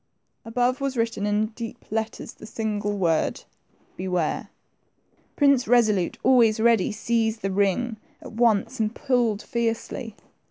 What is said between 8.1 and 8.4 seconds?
at 78 THE TWO PRINCES.